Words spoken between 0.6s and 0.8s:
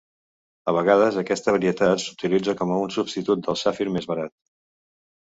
A